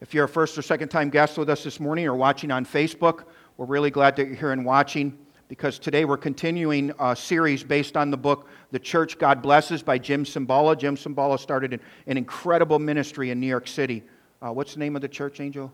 [0.00, 2.66] If you're a first or second time guest with us this morning or watching on
[2.66, 3.24] Facebook,
[3.56, 5.16] we're really glad that you're here and watching
[5.48, 9.96] because today we're continuing a series based on the book The Church God Blesses by
[9.96, 10.78] Jim Cymbala.
[10.78, 14.02] Jim Cymbala started an, incredible ministry in New York City.
[14.42, 15.72] Uh, what's the name of the church, Angel?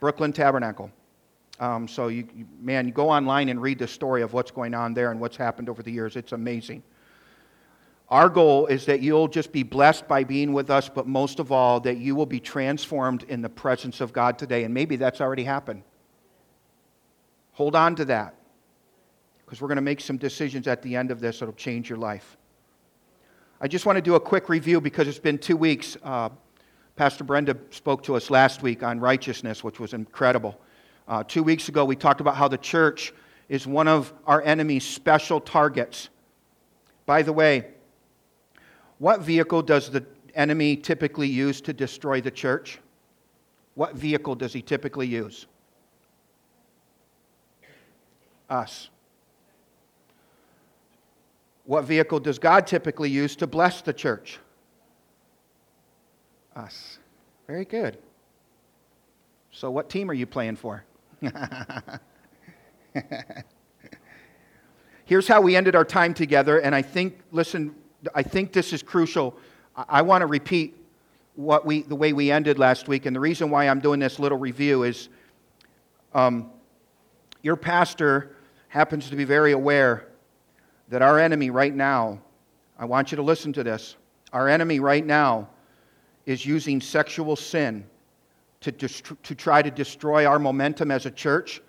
[0.00, 0.90] Brooklyn Tabernacle.
[1.60, 2.26] Um, so, you,
[2.60, 5.36] man, you go online and read the story of what's going on there and what's
[5.36, 6.16] happened over the years.
[6.16, 6.82] It's amazing.
[8.10, 11.52] Our goal is that you'll just be blessed by being with us, but most of
[11.52, 14.64] all, that you will be transformed in the presence of God today.
[14.64, 15.82] And maybe that's already happened.
[17.52, 18.34] Hold on to that
[19.44, 21.98] because we're going to make some decisions at the end of this that'll change your
[21.98, 22.36] life.
[23.60, 25.96] I just want to do a quick review because it's been two weeks.
[26.02, 26.30] Uh,
[26.96, 30.58] Pastor Brenda spoke to us last week on righteousness, which was incredible.
[31.08, 33.12] Uh, two weeks ago, we talked about how the church
[33.48, 36.08] is one of our enemy's special targets.
[37.06, 37.68] By the way,
[38.98, 42.78] what vehicle does the enemy typically use to destroy the church?
[43.74, 45.46] What vehicle does he typically use?
[48.50, 48.90] Us.
[51.64, 54.38] What vehicle does God typically use to bless the church?
[56.56, 56.98] Us.
[57.46, 57.98] Very good.
[59.52, 60.84] So, what team are you playing for?
[65.04, 67.74] Here's how we ended our time together, and I think, listen,
[68.14, 69.36] I think this is crucial.
[69.76, 70.76] I want to repeat
[71.34, 74.18] what we, the way we ended last week, and the reason why I'm doing this
[74.18, 75.08] little review is
[76.14, 76.50] um,
[77.42, 78.36] your pastor
[78.68, 80.08] happens to be very aware
[80.88, 82.20] that our enemy right now,
[82.78, 83.96] I want you to listen to this,
[84.32, 85.48] our enemy right now
[86.26, 87.84] is using sexual sin
[88.60, 91.62] to, dist- to try to destroy our momentum as a church,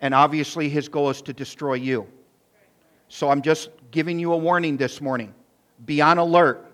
[0.00, 2.06] and obviously his goal is to destroy you.
[3.08, 5.34] So I'm just giving you a warning this morning
[5.84, 6.66] be on alert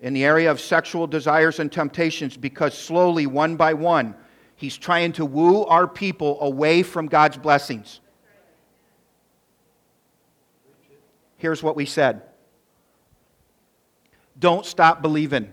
[0.00, 4.14] in the area of sexual desires and temptations because slowly, one by one,
[4.56, 8.00] he's trying to woo our people away from God's blessings.
[11.36, 12.22] Here's what we said
[14.38, 15.52] Don't stop believing,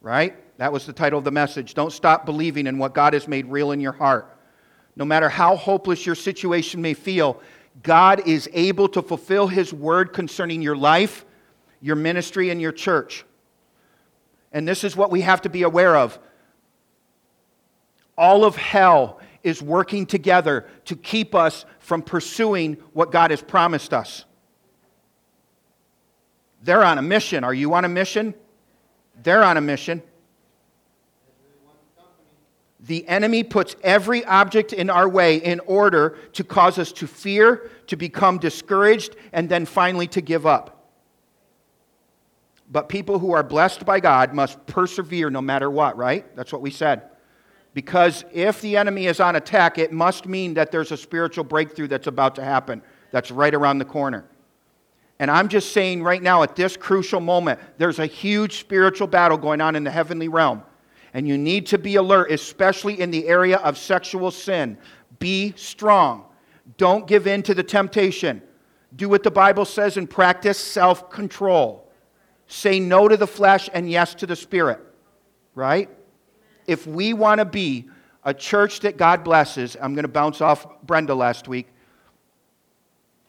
[0.00, 0.36] right?
[0.58, 1.74] That was the title of the message.
[1.74, 4.36] Don't stop believing in what God has made real in your heart.
[4.94, 7.40] No matter how hopeless your situation may feel,
[7.82, 11.24] God is able to fulfill His word concerning your life,
[11.80, 13.24] your ministry, and your church.
[14.52, 16.18] And this is what we have to be aware of.
[18.16, 23.92] All of hell is working together to keep us from pursuing what God has promised
[23.92, 24.24] us.
[26.62, 27.42] They're on a mission.
[27.42, 28.34] Are you on a mission?
[29.22, 30.02] They're on a mission.
[32.82, 37.70] The enemy puts every object in our way in order to cause us to fear,
[37.86, 40.90] to become discouraged, and then finally to give up.
[42.70, 46.34] But people who are blessed by God must persevere no matter what, right?
[46.34, 47.02] That's what we said.
[47.74, 51.86] Because if the enemy is on attack, it must mean that there's a spiritual breakthrough
[51.86, 52.82] that's about to happen,
[53.12, 54.24] that's right around the corner.
[55.18, 59.36] And I'm just saying right now, at this crucial moment, there's a huge spiritual battle
[59.36, 60.62] going on in the heavenly realm.
[61.14, 64.78] And you need to be alert, especially in the area of sexual sin.
[65.18, 66.24] Be strong.
[66.78, 68.42] Don't give in to the temptation.
[68.96, 71.90] Do what the Bible says and practice self control.
[72.46, 74.80] Say no to the flesh and yes to the spirit.
[75.54, 75.90] Right?
[76.66, 77.88] If we want to be
[78.24, 81.68] a church that God blesses, I'm going to bounce off Brenda last week.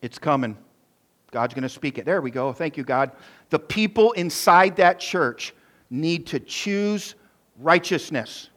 [0.01, 0.57] It's coming.
[1.31, 2.05] God's going to speak it.
[2.05, 2.53] There we go.
[2.53, 3.11] Thank you, God.
[3.49, 5.53] The people inside that church
[5.89, 7.15] need to choose
[7.59, 8.49] righteousness.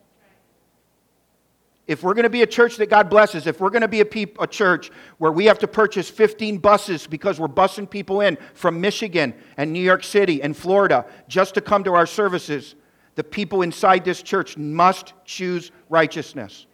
[1.86, 4.00] If we're going to be a church that God blesses, if we're going to be
[4.00, 8.22] a, peop- a, church where we have to purchase 15 buses because we're busing people
[8.22, 12.74] in from Michigan and New York City and Florida just to come to our services,
[13.14, 16.66] the people inside this church must choose righteousness.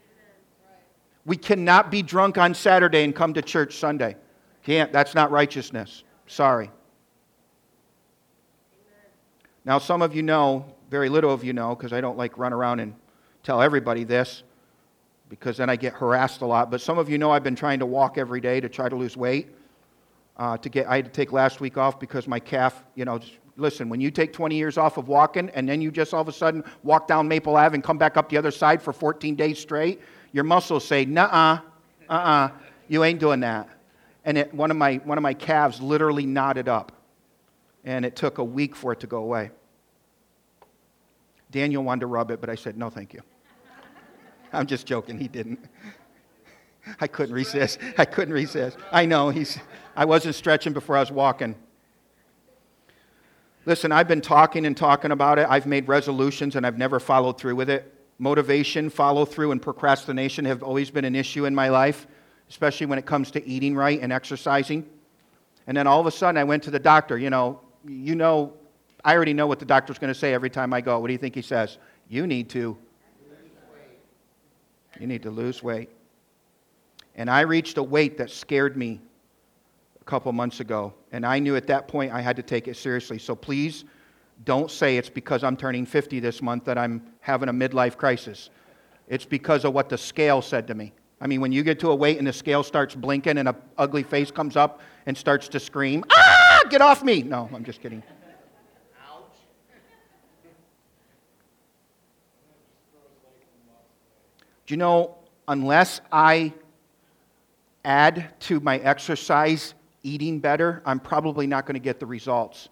[1.26, 4.16] We cannot be drunk on Saturday and come to church Sunday.
[4.62, 4.92] Can't.
[4.92, 6.04] That's not righteousness.
[6.26, 6.70] Sorry.
[9.64, 12.52] Now, some of you know, very little of you know, because I don't like run
[12.52, 12.94] around and
[13.42, 14.42] tell everybody this,
[15.30, 16.70] because then I get harassed a lot.
[16.70, 18.94] But some of you know I've been trying to walk every day to try to
[18.94, 19.48] lose weight.
[20.36, 23.18] Uh, to get, I had to take last week off because my calf, you know,
[23.18, 26.20] just, listen, when you take 20 years off of walking and then you just all
[26.20, 28.92] of a sudden walk down Maple Ave and come back up the other side for
[28.92, 30.00] 14 days straight,
[30.32, 31.58] your muscles say, nah, uh,
[32.08, 32.48] uh, uh,
[32.88, 33.68] you ain't doing that.
[34.26, 36.92] And it, one, of my, one of my calves literally knotted up.
[37.84, 39.50] And it took a week for it to go away.
[41.52, 43.20] Daniel wanted to rub it, but I said, no, thank you.
[44.52, 45.18] I'm just joking.
[45.18, 45.60] He didn't.
[47.00, 47.78] I couldn't resist.
[47.96, 48.78] I couldn't resist.
[48.90, 49.28] I know.
[49.28, 49.58] He's,
[49.94, 51.54] I wasn't stretching before I was walking.
[53.66, 55.46] Listen, I've been talking and talking about it.
[55.48, 57.94] I've made resolutions and I've never followed through with it.
[58.18, 62.06] Motivation, follow through, and procrastination have always been an issue in my life,
[62.48, 64.88] especially when it comes to eating right and exercising.
[65.66, 67.18] And then all of a sudden, I went to the doctor.
[67.18, 68.54] You know, you know,
[69.04, 70.98] I already know what the doctor's going to say every time I go.
[71.00, 71.78] What do you think he says?
[72.08, 72.76] You need to.
[75.00, 75.90] You need to lose weight.
[77.16, 79.00] And I reached a weight that scared me
[80.00, 80.94] a couple months ago.
[81.10, 83.18] And I knew at that point I had to take it seriously.
[83.18, 83.84] So please
[84.44, 88.50] don't say it's because I'm turning 50 this month that I'm having a midlife crisis.
[89.08, 90.92] It's because of what the scale said to me.
[91.20, 93.54] I mean, when you get to a weight and the scale starts blinking and an
[93.78, 97.22] ugly face comes up and starts to scream, ah, get off me.
[97.22, 98.02] No, I'm just kidding.
[104.66, 105.16] Do you know,
[105.48, 106.52] unless I
[107.84, 112.68] add to my exercise eating better, I'm probably not going to get the results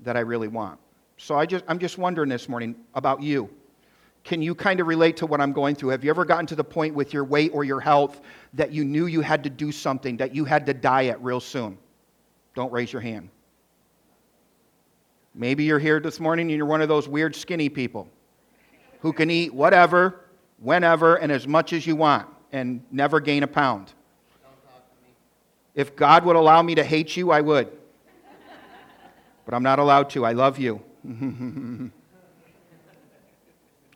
[0.00, 0.78] that I really want.
[1.16, 3.48] So I just, I'm just wondering this morning about you.
[4.24, 5.90] Can you kind of relate to what I'm going through?
[5.90, 8.20] Have you ever gotten to the point with your weight or your health
[8.54, 11.76] that you knew you had to do something, that you had to diet real soon?
[12.54, 13.30] Don't raise your hand.
[15.34, 18.08] Maybe you're here this morning and you're one of those weird skinny people
[19.00, 20.21] who can eat whatever,
[20.62, 23.92] whenever, and as much as you want and never gain a pound.
[25.74, 27.70] If God would allow me to hate you, I would.
[29.44, 30.24] But I'm not allowed to.
[30.24, 30.82] I love you.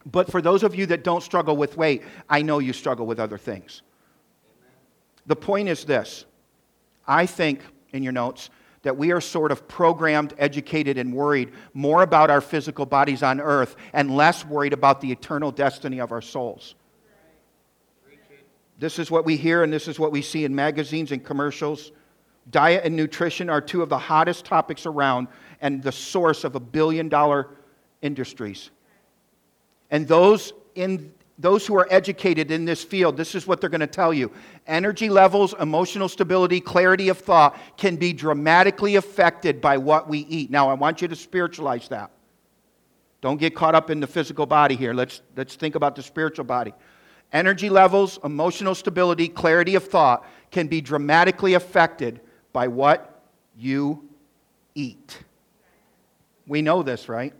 [0.06, 3.20] but for those of you that don't struggle with weight, I know you struggle with
[3.20, 3.82] other things.
[5.26, 6.24] The point is this
[7.06, 8.50] I think, in your notes,
[8.86, 13.40] that we are sort of programmed, educated, and worried more about our physical bodies on
[13.40, 16.76] earth and less worried about the eternal destiny of our souls.
[18.78, 21.90] This is what we hear and this is what we see in magazines and commercials.
[22.50, 25.26] Diet and nutrition are two of the hottest topics around
[25.60, 27.48] and the source of a billion dollar
[28.02, 28.70] industries.
[29.90, 33.80] And those in those who are educated in this field, this is what they're going
[33.80, 34.30] to tell you.
[34.66, 40.50] Energy levels, emotional stability, clarity of thought can be dramatically affected by what we eat.
[40.50, 42.10] Now, I want you to spiritualize that.
[43.20, 44.94] Don't get caught up in the physical body here.
[44.94, 46.72] Let's, let's think about the spiritual body.
[47.32, 52.20] Energy levels, emotional stability, clarity of thought can be dramatically affected
[52.52, 53.22] by what
[53.56, 54.08] you
[54.74, 55.18] eat.
[56.46, 57.34] We know this, right?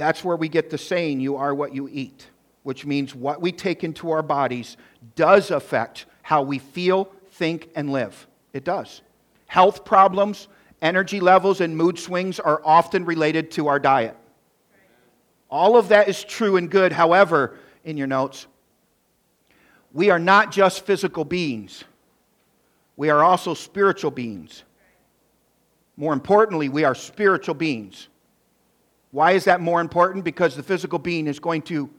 [0.00, 2.26] That's where we get the saying, you are what you eat,
[2.62, 4.78] which means what we take into our bodies
[5.14, 8.26] does affect how we feel, think, and live.
[8.54, 9.02] It does.
[9.44, 10.48] Health problems,
[10.80, 14.16] energy levels, and mood swings are often related to our diet.
[15.50, 16.92] All of that is true and good.
[16.92, 18.46] However, in your notes,
[19.92, 21.84] we are not just physical beings,
[22.96, 24.62] we are also spiritual beings.
[25.98, 28.08] More importantly, we are spiritual beings.
[29.10, 30.24] Why is that more important?
[30.24, 31.90] Because the physical being is going to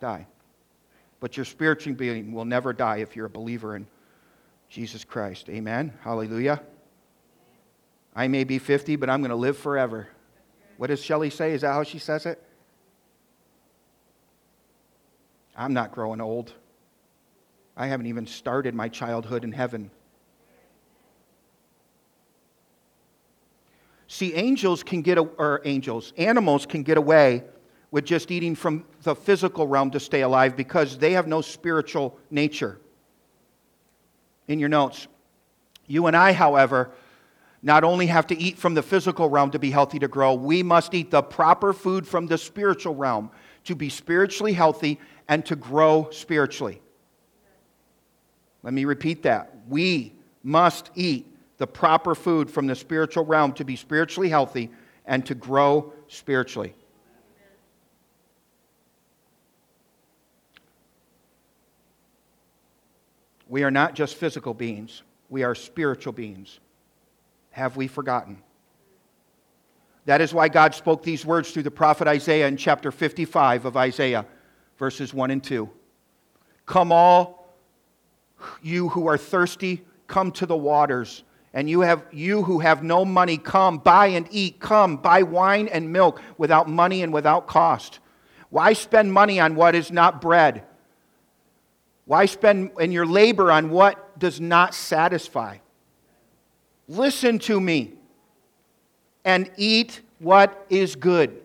[0.00, 0.26] die.
[1.20, 3.86] But your spiritual being will never die if you're a believer in
[4.68, 5.48] Jesus Christ.
[5.48, 5.92] Amen.
[6.02, 6.60] Hallelujah.
[8.14, 10.08] I may be 50, but I'm going to live forever.
[10.76, 11.52] What does Shelley say?
[11.52, 12.42] Is that how she says it?
[15.56, 16.52] I'm not growing old.
[17.76, 19.90] I haven't even started my childhood in heaven.
[24.14, 27.42] See, angels can get, or angels, animals can get away
[27.90, 32.16] with just eating from the physical realm to stay alive because they have no spiritual
[32.30, 32.78] nature.
[34.46, 35.08] In your notes,
[35.88, 36.92] you and I, however,
[37.60, 40.62] not only have to eat from the physical realm to be healthy to grow, we
[40.62, 43.32] must eat the proper food from the spiritual realm
[43.64, 46.80] to be spiritually healthy and to grow spiritually.
[48.62, 49.56] Let me repeat that.
[49.66, 50.12] We
[50.44, 54.70] must eat the proper food from the spiritual realm to be spiritually healthy
[55.06, 56.74] and to grow spiritually.
[63.48, 66.60] We are not just physical beings, we are spiritual beings.
[67.50, 68.42] Have we forgotten?
[70.06, 73.76] That is why God spoke these words through the prophet Isaiah in chapter 55 of
[73.76, 74.26] Isaiah,
[74.76, 75.70] verses 1 and 2.
[76.66, 77.54] Come, all
[78.62, 81.22] you who are thirsty, come to the waters.
[81.54, 84.58] And you, have, you who have no money, come, buy and eat.
[84.58, 88.00] Come, buy wine and milk without money and without cost.
[88.50, 90.64] Why spend money on what is not bread?
[92.06, 95.58] Why spend in your labor on what does not satisfy?
[96.88, 97.94] Listen to me
[99.24, 101.40] and eat what is good,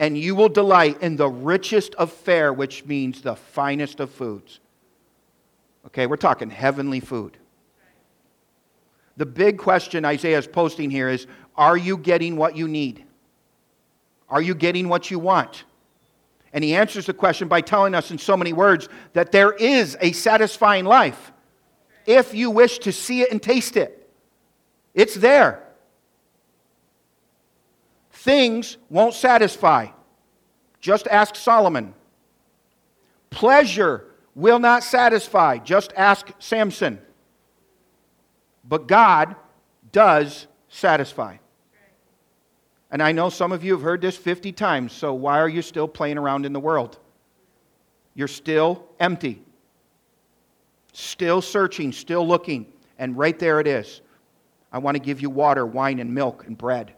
[0.00, 4.60] and you will delight in the richest of fare, which means the finest of foods.
[5.86, 7.36] Okay, we're talking heavenly food.
[9.16, 13.04] The big question Isaiah is posting here is Are you getting what you need?
[14.28, 15.64] Are you getting what you want?
[16.52, 19.96] And he answers the question by telling us in so many words that there is
[20.00, 21.32] a satisfying life
[22.06, 24.08] if you wish to see it and taste it.
[24.94, 25.64] It's there.
[28.12, 29.88] Things won't satisfy.
[30.80, 31.94] Just ask Solomon.
[33.30, 35.58] Pleasure will not satisfy.
[35.58, 37.00] Just ask Samson.
[38.68, 39.36] But God
[39.92, 41.36] does satisfy.
[42.90, 45.62] And I know some of you have heard this 50 times, so why are you
[45.62, 46.98] still playing around in the world?
[48.14, 49.42] You're still empty,
[50.92, 52.66] still searching, still looking,
[52.98, 54.00] and right there it is.
[54.72, 56.92] I want to give you water, wine, and milk and bread.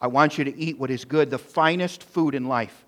[0.00, 2.84] I want you to eat what is good, the finest food in life.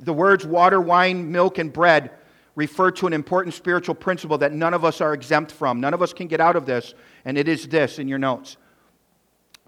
[0.00, 2.10] The words water, wine, milk, and bread
[2.56, 5.80] refer to an important spiritual principle that none of us are exempt from.
[5.80, 6.94] None of us can get out of this,
[7.24, 8.56] and it is this in your notes.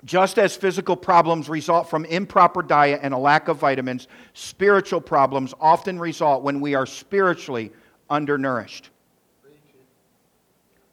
[0.05, 5.55] Just as physical problems result from improper diet and a lack of vitamins, spiritual problems
[5.61, 7.73] often result when we are spiritually
[8.09, 8.91] undernourished.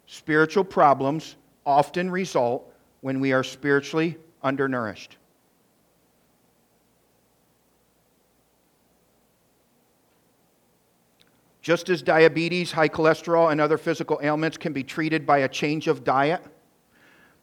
[0.07, 1.35] Spiritual problems
[1.65, 2.71] often result
[3.01, 5.17] when we are spiritually undernourished.
[11.65, 15.88] Just as diabetes, high cholesterol, and other physical ailments can be treated by a change
[15.88, 16.45] of diet,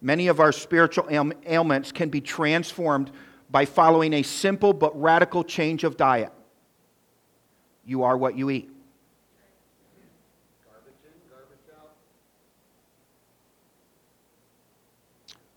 [0.04, 1.08] Many of our spiritual
[1.46, 3.12] ailments can be transformed
[3.48, 6.32] by following a simple but radical change of diet.
[7.86, 8.68] You are what you eat.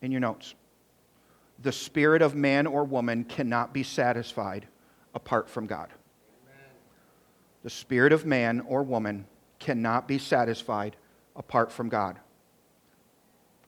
[0.04, 0.54] In your notes.
[1.64, 4.68] The spirit of man or woman cannot be satisfied
[5.16, 5.90] apart from God.
[7.66, 9.26] The spirit of man or woman
[9.58, 10.96] cannot be satisfied
[11.36, 12.20] apart from God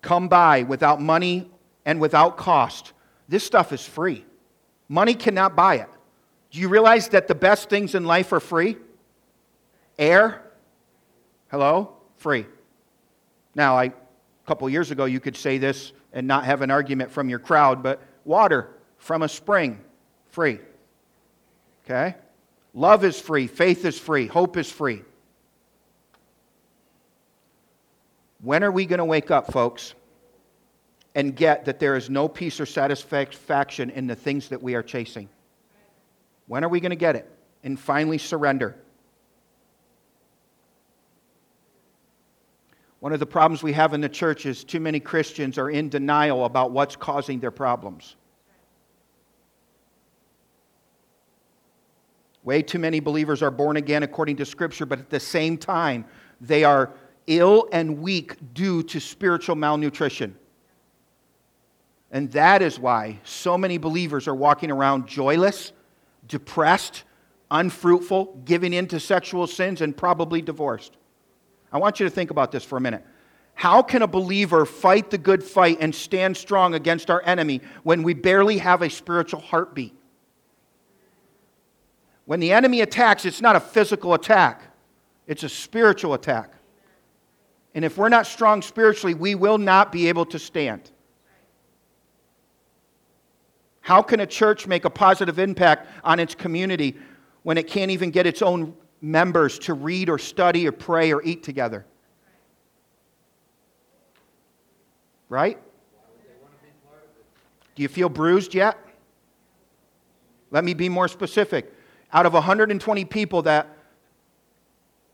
[0.07, 1.49] come by without money
[1.83, 2.93] and without cost.
[3.27, 4.23] This stuff is free.
[4.87, 5.89] Money cannot buy it.
[6.51, 8.77] Do you realize that the best things in life are free?
[9.99, 10.43] Air,
[11.49, 12.45] hello, free.
[13.55, 13.93] Now, I, a
[14.45, 17.81] couple years ago, you could say this and not have an argument from your crowd,
[17.81, 19.81] but water from a spring,
[20.29, 20.59] free.
[21.83, 22.15] Okay?
[22.77, 25.01] Love is free, faith is free, hope is free.
[28.43, 29.95] When are we going to wake up, folks,
[31.15, 34.83] and get that there is no peace or satisfaction in the things that we are
[34.83, 35.27] chasing?
[36.45, 37.27] When are we going to get it
[37.63, 38.75] and finally surrender?
[42.99, 45.89] One of the problems we have in the church is too many Christians are in
[45.89, 48.17] denial about what's causing their problems.
[52.47, 56.05] Way too many believers are born again according to Scripture, but at the same time,
[56.39, 56.93] they are
[57.27, 60.33] ill and weak due to spiritual malnutrition.
[62.09, 65.73] And that is why so many believers are walking around joyless,
[66.25, 67.03] depressed,
[67.51, 70.95] unfruitful, giving in to sexual sins, and probably divorced.
[71.73, 73.05] I want you to think about this for a minute.
[73.55, 78.03] How can a believer fight the good fight and stand strong against our enemy when
[78.03, 79.97] we barely have a spiritual heartbeat?
[82.27, 84.61] When the enemy attacks, it's not a physical attack,
[85.27, 86.53] it's a spiritual attack.
[87.73, 90.91] And if we're not strong spiritually, we will not be able to stand.
[93.79, 96.97] How can a church make a positive impact on its community
[97.43, 101.23] when it can't even get its own members to read or study or pray or
[101.23, 101.85] eat together?
[105.29, 105.57] Right?
[107.75, 108.77] Do you feel bruised yet?
[110.51, 111.73] Let me be more specific.
[112.17, 113.77] Out of 120 people that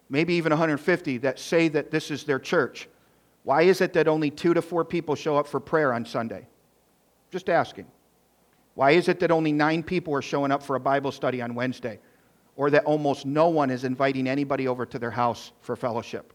[0.09, 2.87] maybe even 150 that say that this is their church.
[3.43, 6.47] Why is it that only two to four people show up for prayer on Sunday?
[7.29, 7.87] Just asking.
[8.75, 11.55] Why is it that only nine people are showing up for a Bible study on
[11.55, 11.99] Wednesday?
[12.55, 16.31] Or that almost no one is inviting anybody over to their house for fellowship?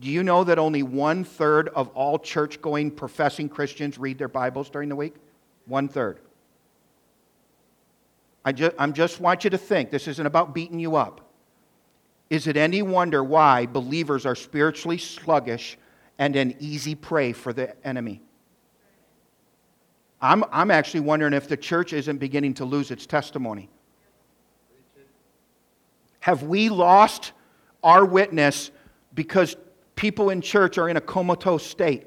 [0.00, 4.26] Do you know that only one third of all church going professing Christians read their
[4.26, 5.14] Bibles during the week?
[5.66, 6.18] One third.
[8.48, 11.20] I just, I'm just want you to think this isn't about beating you up.
[12.30, 15.76] Is it any wonder why believers are spiritually sluggish
[16.18, 18.22] and an easy prey for the enemy?
[20.22, 23.68] I'm, I'm actually wondering if the church isn't beginning to lose its testimony.
[26.20, 27.32] Have we lost
[27.82, 28.70] our witness
[29.12, 29.56] because
[29.94, 32.06] people in church are in a comatose state?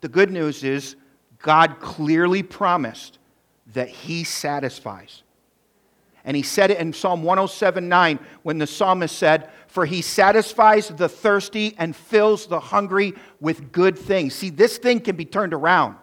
[0.00, 0.94] The good news is
[1.40, 3.17] God clearly promised
[3.72, 5.22] that He satisfies.
[6.28, 10.88] And he said it in Psalm 107 9 when the psalmist said, For he satisfies
[10.88, 14.34] the thirsty and fills the hungry with good things.
[14.34, 15.96] See, this thing can be turned around.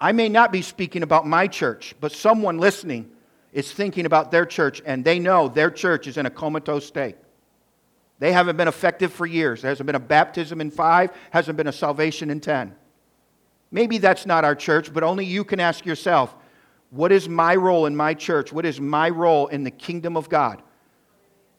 [0.00, 3.10] I may not be speaking about my church, but someone listening
[3.52, 7.16] is thinking about their church and they know their church is in a comatose state.
[8.18, 9.62] They haven't been effective for years.
[9.62, 12.74] There hasn't been a baptism in five, hasn't been a salvation in ten.
[13.70, 16.34] Maybe that's not our church, but only you can ask yourself
[16.90, 18.52] what is my role in my church?
[18.52, 20.62] What is my role in the kingdom of God?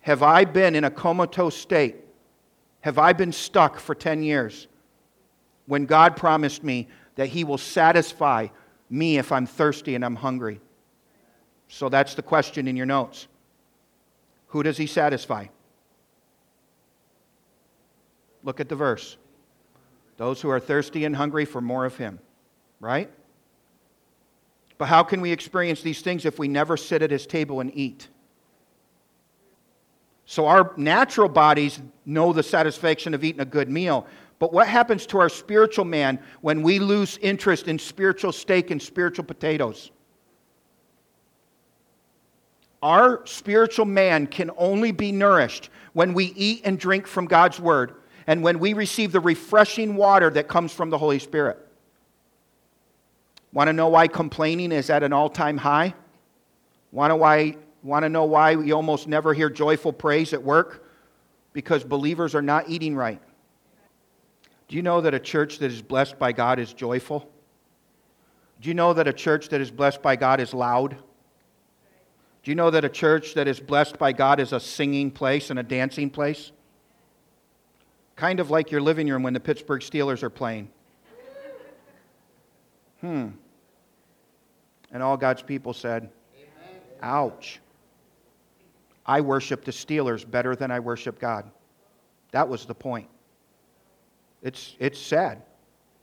[0.02, 1.98] Have I been in a comatose state?
[2.82, 4.68] Have I been stuck for 10 years
[5.66, 8.48] when God promised me that He will satisfy
[8.90, 10.62] me if I'm thirsty and I'm hungry?
[11.68, 13.28] So that's the question in your notes.
[14.48, 15.48] Who does He satisfy?
[18.44, 19.18] Look at the verse.
[20.18, 22.20] Those who are thirsty and hungry for more of Him,
[22.80, 23.10] right?
[24.78, 27.72] But how can we experience these things if we never sit at His table and
[27.76, 28.08] eat?
[30.26, 34.06] So our natural bodies know the satisfaction of eating a good meal.
[34.40, 38.82] But what happens to our spiritual man when we lose interest in spiritual steak and
[38.82, 39.92] spiritual potatoes?
[42.84, 47.96] Our spiritual man can only be nourished when we eat and drink from God's word
[48.28, 51.58] and when we receive the refreshing water that comes from the Holy Spirit.
[53.54, 55.96] Want to know why complaining is at an all time high?
[56.92, 60.86] Want to, why, want to know why we almost never hear joyful praise at work?
[61.54, 63.22] Because believers are not eating right.
[64.68, 67.30] Do you know that a church that is blessed by God is joyful?
[68.60, 70.98] Do you know that a church that is blessed by God is loud?
[72.44, 75.50] Do you know that a church that is blessed by God is a singing place
[75.50, 76.52] and a dancing place?
[78.18, 80.70] Kind of like your living room when the Pittsburgh Steelers are playing.
[83.00, 83.28] Hmm.
[84.92, 86.82] And all God's people said, Amen.
[87.04, 87.60] Ouch.
[89.06, 91.50] I worship the Steelers better than I worship God.
[92.32, 93.08] That was the point.
[94.42, 95.44] It's, it's sad,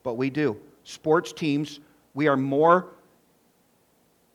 [0.05, 0.57] but we do.
[0.85, 1.81] Sports teams,
[2.15, 2.93] we are more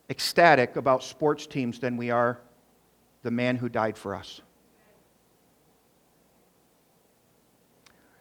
[0.10, 2.39] ecstatic about sports teams than we are
[3.24, 4.42] the man who died for us.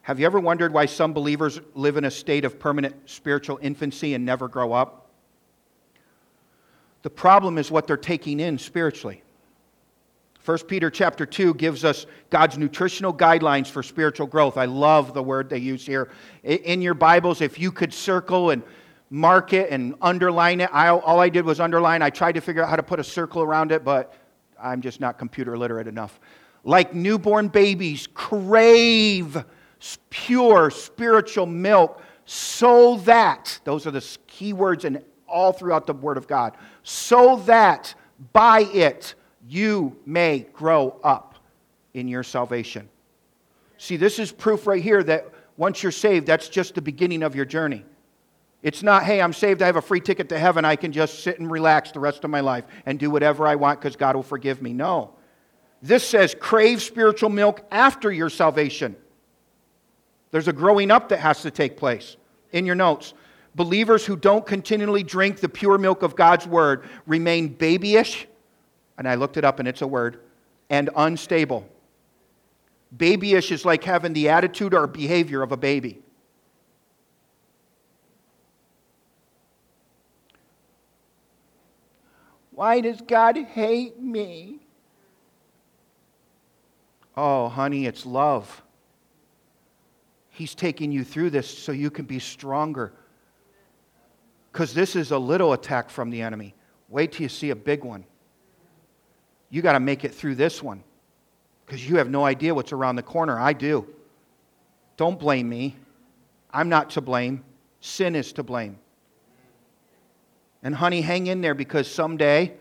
[0.03, 4.13] Have you ever wondered why some believers live in a state of permanent spiritual infancy
[4.13, 5.09] and never grow up?
[7.01, 9.23] The problem is what they're taking in spiritually.
[10.45, 14.57] 1 Peter chapter 2 gives us God's nutritional guidelines for spiritual growth.
[14.57, 16.09] I love the word they use here.
[16.43, 18.63] In your Bibles, if you could circle and
[19.09, 22.01] mark it and underline it, I, all I did was underline.
[22.01, 24.13] I tried to figure out how to put a circle around it, but
[24.59, 26.19] I'm just not computer literate enough.
[26.63, 29.43] Like newborn babies, crave
[30.09, 36.17] pure spiritual milk so that, those are the key words in all throughout the Word
[36.17, 37.93] of God, so that
[38.33, 39.15] by it
[39.47, 41.35] you may grow up
[41.93, 42.89] in your salvation.
[43.77, 47.35] See, this is proof right here that once you're saved, that's just the beginning of
[47.35, 47.83] your journey.
[48.61, 51.23] It's not, hey, I'm saved, I have a free ticket to heaven, I can just
[51.23, 54.15] sit and relax the rest of my life and do whatever I want because God
[54.15, 54.73] will forgive me.
[54.73, 55.11] No.
[55.81, 58.97] This says crave spiritual milk after your salvation.
[60.31, 62.17] There's a growing up that has to take place.
[62.51, 63.13] In your notes,
[63.55, 68.27] believers who don't continually drink the pure milk of God's word remain babyish,
[68.97, 70.19] and I looked it up and it's a word,
[70.69, 71.67] and unstable.
[72.91, 76.01] Babyish is like having the attitude or behavior of a baby.
[82.51, 84.59] Why does God hate me?
[87.15, 88.61] Oh, honey, it's love.
[90.39, 92.93] He's taking you through this so you can be stronger.
[94.53, 96.55] Because this is a little attack from the enemy.
[96.87, 98.05] Wait till you see a big one.
[99.49, 100.81] You got to make it through this one
[101.65, 103.37] because you have no idea what's around the corner.
[103.37, 103.85] I do.
[104.95, 105.75] Don't blame me.
[106.53, 107.43] I'm not to blame.
[107.81, 108.79] Sin is to blame.
[110.63, 112.53] And, honey, hang in there because someday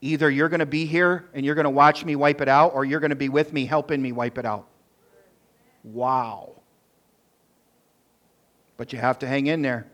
[0.00, 2.74] either you're going to be here and you're going to watch me wipe it out
[2.74, 4.66] or you're going to be with me helping me wipe it out.
[5.84, 6.54] Wow.
[8.76, 9.86] But you have to hang in there.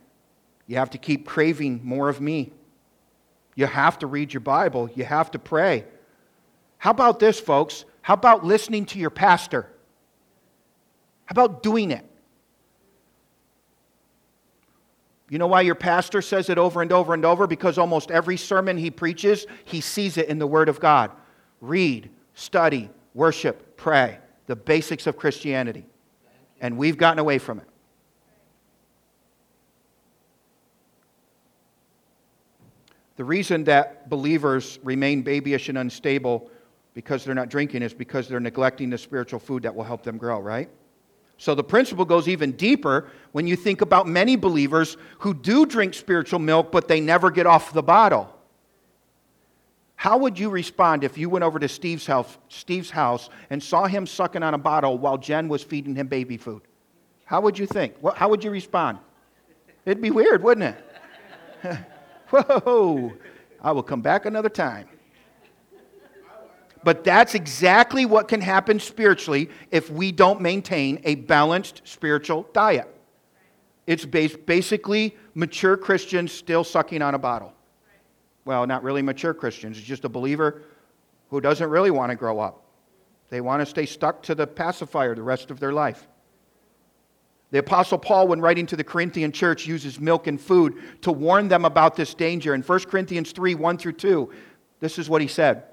[0.66, 2.52] You have to keep craving more of me.
[3.54, 4.88] You have to read your Bible.
[4.94, 5.84] You have to pray.
[6.78, 7.84] How about this, folks?
[8.02, 9.66] How about listening to your pastor?
[11.26, 12.04] How about doing it?
[15.28, 17.46] You know why your pastor says it over and over and over?
[17.46, 21.12] Because almost every sermon he preaches, he sees it in the Word of God.
[21.60, 24.18] Read, study, worship, pray.
[24.46, 25.86] The basics of Christianity.
[26.60, 27.69] And we've gotten away from it.
[33.20, 36.50] The reason that believers remain babyish and unstable
[36.94, 40.16] because they're not drinking is because they're neglecting the spiritual food that will help them
[40.16, 40.70] grow, right?
[41.36, 45.92] So the principle goes even deeper when you think about many believers who do drink
[45.92, 48.34] spiritual milk, but they never get off the bottle.
[49.96, 53.84] How would you respond if you went over to Steve's house, Steve's house and saw
[53.84, 56.62] him sucking on a bottle while Jen was feeding him baby food?
[57.26, 57.96] How would you think?
[58.14, 58.96] How would you respond?
[59.84, 60.74] It'd be weird, wouldn't
[61.62, 61.78] it?
[62.30, 63.12] Whoa,
[63.60, 64.88] I will come back another time.
[66.82, 72.88] But that's exactly what can happen spiritually if we don't maintain a balanced spiritual diet.
[73.86, 77.52] It's basically mature Christians still sucking on a bottle.
[78.44, 79.76] Well, not really mature Christians.
[79.76, 80.62] It's just a believer
[81.28, 82.64] who doesn't really want to grow up.
[83.28, 86.08] They want to stay stuck to the pacifier the rest of their life.
[87.50, 91.48] The Apostle Paul, when writing to the Corinthian church, uses milk and food to warn
[91.48, 92.54] them about this danger.
[92.54, 94.30] In 1 Corinthians 3 1 through 2,
[94.78, 95.64] this is what he said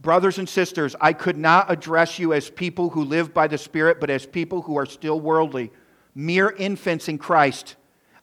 [0.00, 4.00] Brothers and sisters, I could not address you as people who live by the Spirit,
[4.00, 5.72] but as people who are still worldly,
[6.14, 7.76] mere infants in Christ.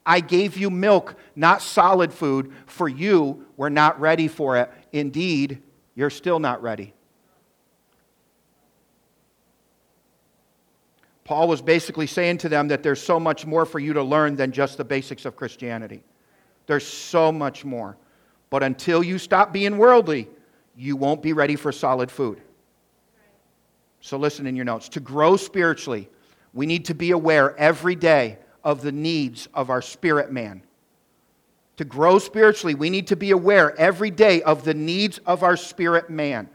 [0.06, 4.72] I gave you milk, not solid food, for you were not ready for it.
[4.94, 5.62] Indeed,
[5.94, 6.94] you're still not ready.
[11.28, 14.38] Paul was basically saying to them that there's so much more for you to learn
[14.38, 16.02] than just the basics of Christianity.
[16.68, 17.98] There's so much more.
[18.50, 20.30] But until you stop being worldly,
[20.78, 22.40] you won't be ready for solid food.
[24.00, 24.88] So listen in your notes.
[24.88, 26.10] To grow spiritually,
[26.54, 30.62] we need to be aware every day of the needs of our spirit man.
[31.76, 35.58] To grow spiritually, we need to be aware every day of the needs of our
[35.58, 36.48] spirit man.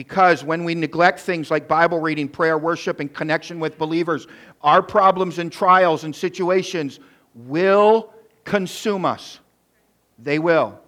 [0.00, 4.26] Because when we neglect things like Bible reading, prayer, worship, and connection with believers,
[4.62, 7.00] our problems and trials and situations
[7.34, 8.10] will
[8.44, 9.40] consume us.
[10.18, 10.80] They will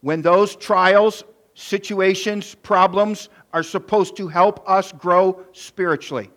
[0.00, 6.30] when those trials, situations, problems are supposed to help us grow spiritually.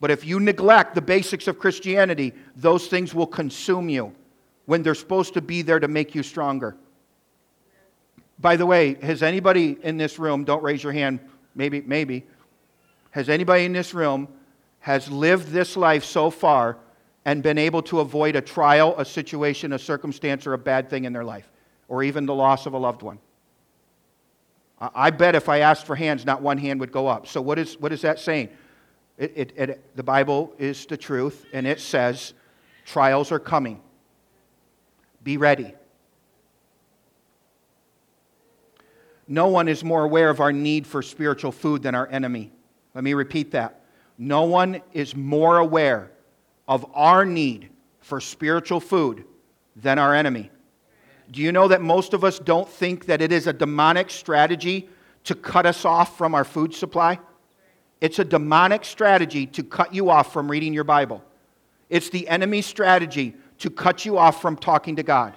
[0.00, 4.12] But if you neglect the basics of Christianity, those things will consume you
[4.66, 6.76] when they're supposed to be there to make you stronger.
[8.40, 11.20] By the way, has anybody in this room, don't raise your hand,
[11.54, 12.24] maybe, maybe,
[13.10, 14.28] has anybody in this room
[14.80, 16.78] has lived this life so far
[17.24, 21.04] and been able to avoid a trial, a situation, a circumstance, or a bad thing
[21.04, 21.50] in their life,
[21.88, 23.18] or even the loss of a loved one.
[24.80, 27.26] I bet if I asked for hands, not one hand would go up.
[27.26, 28.48] So, what is, what is that saying?
[29.18, 32.32] It, it, it, the Bible is the truth, and it says
[32.86, 33.82] trials are coming.
[35.22, 35.74] Be ready.
[39.30, 42.50] No one is more aware of our need for spiritual food than our enemy.
[42.96, 43.84] Let me repeat that.
[44.18, 46.10] No one is more aware
[46.66, 49.24] of our need for spiritual food
[49.76, 50.50] than our enemy.
[51.30, 54.88] Do you know that most of us don't think that it is a demonic strategy
[55.22, 57.20] to cut us off from our food supply?
[58.00, 61.22] It's a demonic strategy to cut you off from reading your Bible.
[61.88, 65.34] It's the enemy's strategy to cut you off from talking to God.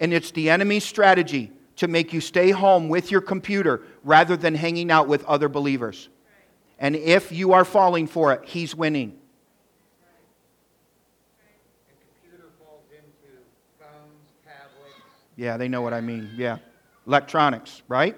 [0.00, 4.54] And it's the enemy's strategy to make you stay home with your computer rather than
[4.54, 6.08] hanging out with other believers.
[6.78, 9.18] And if you are falling for it, he's winning.
[15.36, 16.30] Yeah, they know what I mean.
[16.34, 16.58] Yeah.
[17.06, 18.16] Electronics, right?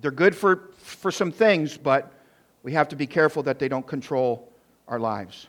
[0.00, 2.12] They're good for, for some things, but
[2.64, 4.52] we have to be careful that they don't control
[4.88, 5.46] our lives.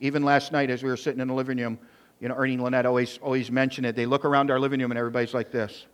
[0.00, 1.78] Even last night, as we were sitting in the living room,
[2.20, 3.94] you know, Ernie and Lynette always, always mention it.
[3.94, 5.86] They look around our living room and everybody's like this.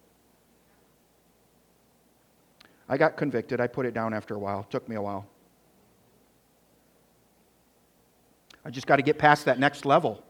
[2.88, 3.61] I got convicted.
[3.61, 4.61] I put it down after a while.
[4.61, 5.26] It took me a while.
[8.64, 10.22] I just got to get past that next level.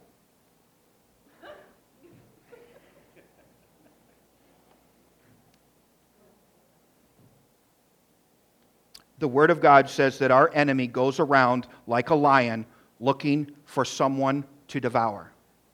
[9.22, 12.66] the Word of God says that our enemy goes around like a lion
[12.98, 15.31] looking for someone to devour.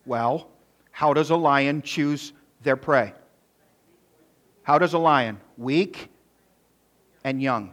[0.08, 0.48] Well,
[0.90, 3.12] how does a lion choose their prey?
[4.62, 5.38] How does a lion?
[5.58, 6.08] Weak
[7.24, 7.72] and young.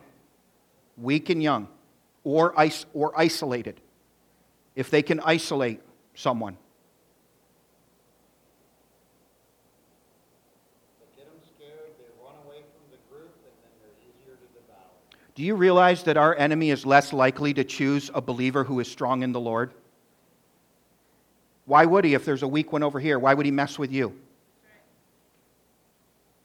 [0.98, 1.70] Weak and young.
[2.26, 3.80] Or, is- or isolated.
[4.76, 5.80] If they can isolate
[6.14, 6.58] someone.
[15.36, 18.90] Do you realize that our enemy is less likely to choose a believer who is
[18.90, 19.74] strong in the Lord?
[21.66, 23.18] Why would he if there's a weak one over here?
[23.20, 24.14] Why would he mess with you?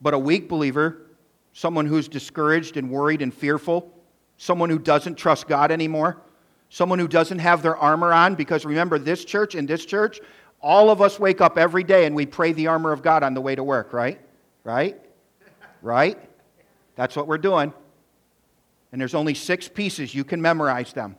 [0.01, 1.03] But a weak believer,
[1.53, 3.93] someone who's discouraged and worried and fearful,
[4.39, 6.23] someone who doesn't trust God anymore,
[6.71, 10.21] someone who doesn't have their armor on, because remember, this church and this church,
[10.61, 13.35] All of us wake up every day and we pray the armor of God on
[13.35, 14.21] the way to work, right?
[14.63, 15.01] Right?
[15.81, 16.19] Right?
[16.97, 17.73] That's what we're doing.
[18.93, 20.15] And there's only six pieces.
[20.15, 21.17] You can memorize them.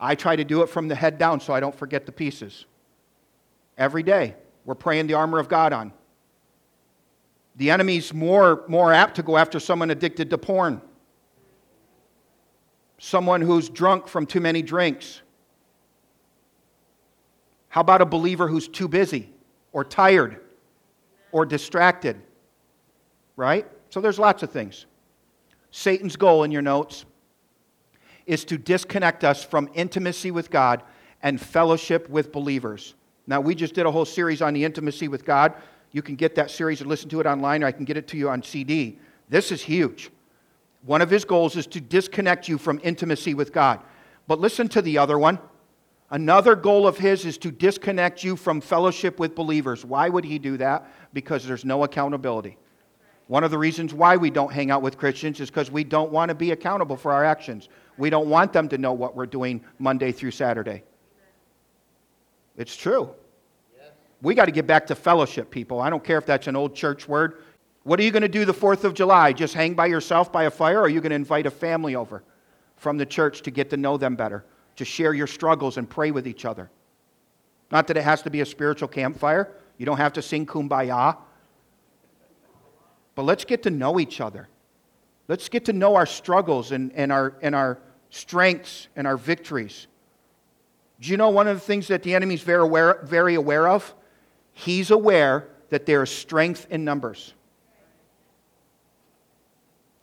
[0.00, 2.64] I try to do it from the head down so I don't forget the pieces.
[3.82, 5.92] Every day, we're praying the armor of God on.
[7.56, 10.80] The enemy's more, more apt to go after someone addicted to porn,
[12.98, 15.20] someone who's drunk from too many drinks.
[17.70, 19.28] How about a believer who's too busy
[19.72, 20.40] or tired
[21.32, 22.22] or distracted?
[23.34, 23.66] Right?
[23.90, 24.86] So there's lots of things.
[25.72, 27.04] Satan's goal in your notes
[28.26, 30.84] is to disconnect us from intimacy with God
[31.20, 32.94] and fellowship with believers.
[33.26, 35.54] Now, we just did a whole series on the intimacy with God.
[35.92, 38.08] You can get that series and listen to it online, or I can get it
[38.08, 38.98] to you on CD.
[39.28, 40.10] This is huge.
[40.84, 43.80] One of his goals is to disconnect you from intimacy with God.
[44.26, 45.38] But listen to the other one.
[46.10, 49.84] Another goal of his is to disconnect you from fellowship with believers.
[49.84, 50.86] Why would he do that?
[51.12, 52.58] Because there's no accountability.
[53.28, 56.12] One of the reasons why we don't hang out with Christians is because we don't
[56.12, 57.68] want to be accountable for our actions.
[57.96, 60.82] We don't want them to know what we're doing Monday through Saturday.
[62.56, 63.10] It's true.
[64.22, 65.80] We got to get back to fellowship, people.
[65.80, 67.42] I don't care if that's an old church word.
[67.82, 69.32] What are you going to do the 4th of July?
[69.32, 71.96] Just hang by yourself by a fire, or are you going to invite a family
[71.96, 72.22] over
[72.76, 74.44] from the church to get to know them better,
[74.76, 76.70] to share your struggles and pray with each other?
[77.72, 79.50] Not that it has to be a spiritual campfire.
[79.78, 81.16] You don't have to sing kumbaya.
[83.16, 84.48] But let's get to know each other.
[85.26, 87.78] Let's get to know our struggles and, and, our, and our
[88.10, 89.86] strengths and our victories.
[91.02, 93.92] Do you know one of the things that the enemy's very aware, very aware of?
[94.52, 97.34] He's aware that there is strength in numbers.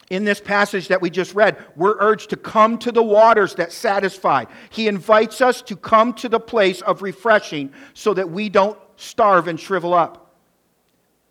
[0.10, 3.72] In this passage that we just read, we're urged to come to the waters that
[3.72, 4.44] satisfy.
[4.72, 9.48] He invites us to come to the place of refreshing so that we don't starve
[9.48, 10.36] and shrivel up.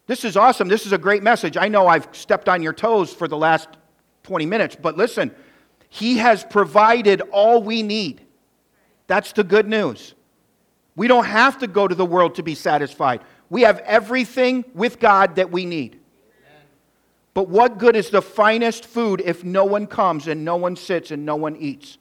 [0.07, 0.69] This is awesome.
[0.69, 1.59] This is a great message.
[1.59, 3.69] I know I've stepped on your toes for the last
[4.23, 5.31] 20 minutes, but listen,
[5.91, 8.23] He has provided all we need.
[9.09, 10.15] That's the good news.
[10.95, 13.23] We don't have to go to the world to be satisfied.
[13.51, 15.99] We have everything with God that we need.
[17.35, 21.11] But what good is the finest food if no one comes and no one sits
[21.11, 21.99] and no one eats?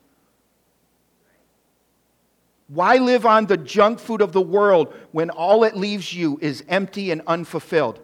[2.66, 6.64] Why live on the junk food of the world when all it leaves you is
[6.68, 8.00] empty and unfulfilled?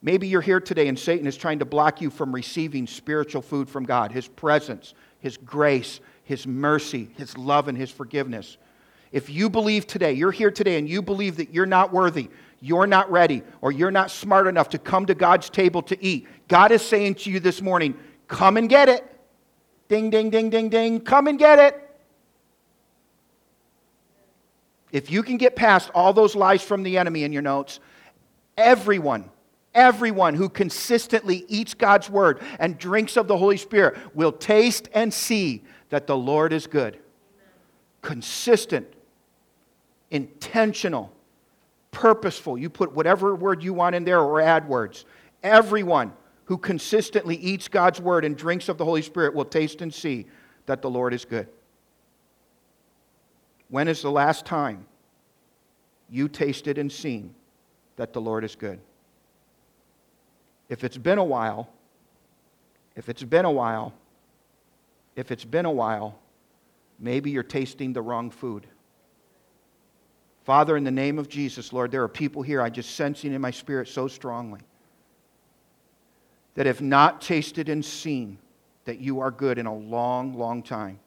[0.00, 3.68] Maybe you're here today and Satan is trying to block you from receiving spiritual food
[3.68, 5.98] from God, His presence, His grace,
[6.28, 8.58] his mercy, His love, and His forgiveness.
[9.12, 12.28] If you believe today, you're here today, and you believe that you're not worthy,
[12.60, 16.28] you're not ready, or you're not smart enough to come to God's table to eat,
[16.46, 19.10] God is saying to you this morning, come and get it.
[19.88, 21.00] Ding, ding, ding, ding, ding.
[21.00, 21.98] Come and get it.
[24.92, 27.80] If you can get past all those lies from the enemy in your notes,
[28.58, 29.30] everyone,
[29.74, 35.14] everyone who consistently eats God's word and drinks of the Holy Spirit will taste and
[35.14, 36.98] see that the Lord is good.
[38.02, 38.86] Consistent,
[40.10, 41.12] intentional,
[41.90, 42.58] purposeful.
[42.58, 45.04] You put whatever word you want in there or add words.
[45.42, 46.12] Everyone
[46.44, 50.26] who consistently eats God's word and drinks of the Holy Spirit will taste and see
[50.66, 51.48] that the Lord is good.
[53.68, 54.86] When is the last time
[56.08, 57.34] you tasted and seen
[57.96, 58.80] that the Lord is good?
[60.68, 61.68] If it's been a while,
[62.96, 63.92] if it's been a while,
[65.18, 66.16] if it's been a while,
[67.00, 68.68] maybe you're tasting the wrong food.
[70.44, 73.40] Father, in the name of Jesus, Lord, there are people here I just sensing in
[73.40, 74.60] my spirit so strongly
[76.54, 78.38] that have not tasted and seen
[78.84, 81.00] that you are good in a long, long time.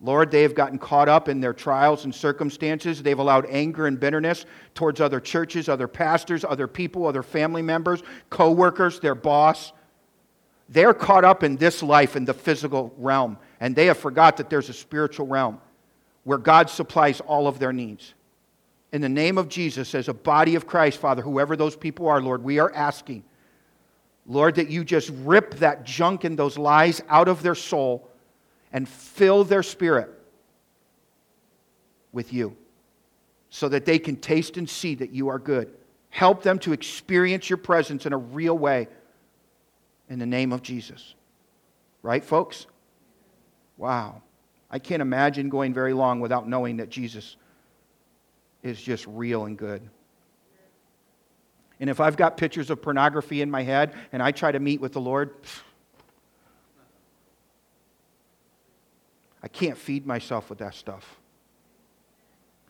[0.00, 3.04] Lord, they have gotten caught up in their trials and circumstances.
[3.04, 8.02] They've allowed anger and bitterness towards other churches, other pastors, other people, other family members,
[8.30, 9.72] co workers, their boss.
[10.68, 14.50] They're caught up in this life in the physical realm, and they have forgot that
[14.50, 15.60] there's a spiritual realm
[16.24, 18.14] where God supplies all of their needs.
[18.92, 22.20] In the name of Jesus, as a body of Christ, Father, whoever those people are,
[22.20, 23.24] Lord, we are asking,
[24.26, 28.08] Lord, that you just rip that junk and those lies out of their soul
[28.72, 30.10] and fill their spirit
[32.12, 32.56] with you
[33.48, 35.72] so that they can taste and see that you are good.
[36.10, 38.88] Help them to experience your presence in a real way
[40.08, 41.14] in the name of Jesus.
[42.02, 42.66] Right, folks?
[43.76, 44.22] Wow.
[44.70, 47.36] I can't imagine going very long without knowing that Jesus
[48.62, 49.82] is just real and good.
[51.80, 54.80] And if I've got pictures of pornography in my head and I try to meet
[54.80, 55.30] with the Lord,
[59.42, 61.18] I can't feed myself with that stuff.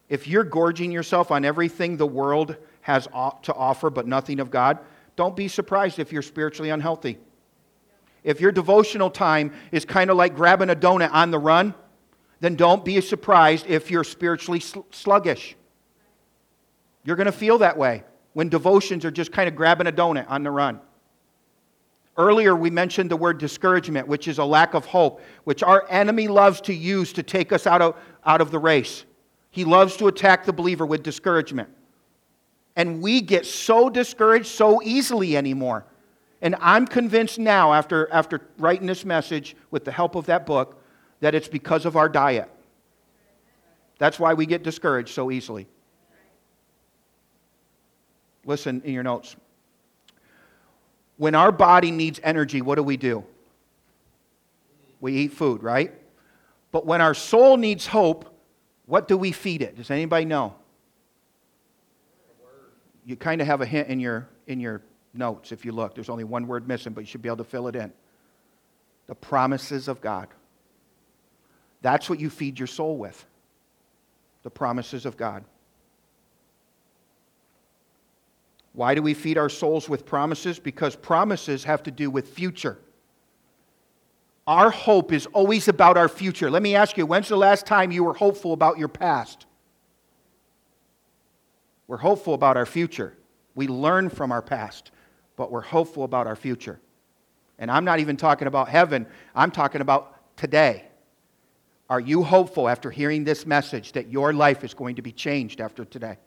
[0.09, 3.07] if you're gorging yourself on everything the world has
[3.43, 4.79] to offer but nothing of God,
[5.17, 7.19] don't be surprised if you're spiritually unhealthy.
[8.25, 11.75] If your devotional time is kind of like grabbing a donut on the run,
[12.41, 15.57] then don't be surprised if you're spiritually sluggish.
[17.05, 18.05] You're going to feel that way
[18.35, 20.81] when devotions are just kind of grabbing a donut on the run.
[22.17, 26.27] Earlier, we mentioned the word discouragement, which is a lack of hope, which our enemy
[26.27, 29.05] loves to use to take us out of, out of the race.
[29.51, 31.69] He loves to attack the believer with discouragement.
[32.75, 35.85] And we get so discouraged so easily anymore.
[36.41, 40.81] And I'm convinced now, after, after writing this message with the help of that book,
[41.21, 42.49] that it's because of our diet.
[43.99, 45.67] That's why we get discouraged so easily.
[48.45, 49.35] Listen in your notes.
[51.17, 53.25] When our body needs energy, what do we do?
[55.01, 55.93] We eat food, right?
[56.71, 58.33] But when our soul needs hope,
[58.87, 59.77] what do we feed it?
[59.77, 60.55] Does anybody know?
[63.05, 64.83] You kind of have a hint in your, in your
[65.15, 65.95] notes if you look.
[65.95, 67.93] There's only one word missing, but you should be able to fill it in.
[69.07, 70.29] The promises of God.
[71.81, 73.25] That's what you feed your soul with.
[74.43, 75.45] The promises of God.
[78.73, 80.59] Why do we feed our souls with promises?
[80.59, 82.79] Because promises have to do with future.
[84.47, 86.51] Our hope is always about our future.
[86.51, 89.47] Let me ask you, when's the last time you were hopeful about your past?
[91.87, 93.15] We're hopeful about our future.
[93.55, 94.91] We learn from our past,
[95.39, 96.81] but we're hopeful about our future.
[97.61, 100.85] And I'm not even talking about heaven, I'm talking about today.
[101.89, 105.63] Are you hopeful after hearing this message that your life is going to be changed
[105.63, 106.19] after today?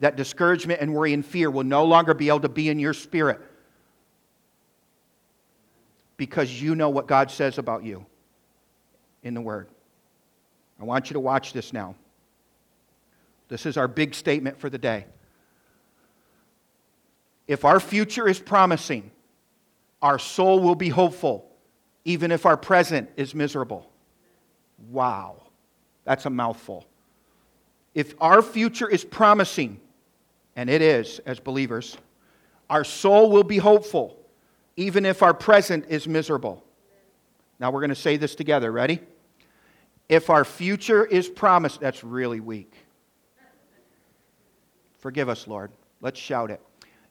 [0.00, 2.94] That discouragement and worry and fear will no longer be able to be in your
[2.94, 3.40] spirit
[6.16, 8.06] because you know what God says about you
[9.24, 9.68] in the Word.
[10.80, 11.96] I want you to watch this now.
[13.48, 15.06] This is our big statement for the day.
[17.48, 19.10] If our future is promising,
[20.02, 21.50] our soul will be hopeful,
[22.04, 23.90] even if our present is miserable.
[24.90, 25.42] Wow,
[26.04, 26.86] that's a mouthful.
[27.94, 29.80] If our future is promising,
[30.54, 31.96] and it is as believers,
[32.68, 34.16] our soul will be hopeful,
[34.76, 36.62] even if our present is miserable.
[37.58, 38.70] Now we're going to say this together.
[38.70, 39.00] Ready?
[40.08, 42.72] If our future is promised, that's really weak.
[44.98, 45.70] Forgive us, Lord.
[46.00, 46.60] Let's shout it.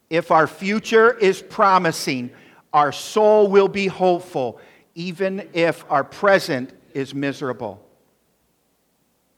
[0.10, 2.32] If our future is promising,
[2.74, 4.60] our soul will be hopeful,
[4.96, 7.84] even if our present is miserable.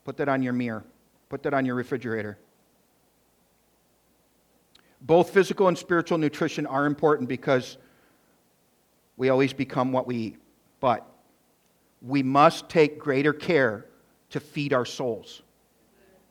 [0.05, 0.84] Put that on your mirror,
[1.29, 2.38] put that on your refrigerator.
[5.01, 7.77] Both physical and spiritual nutrition are important because
[9.17, 10.38] we always become what we eat.
[10.79, 11.05] But
[12.01, 13.86] we must take greater care
[14.32, 15.41] to feed our souls